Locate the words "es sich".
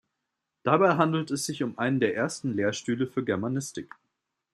1.35-1.61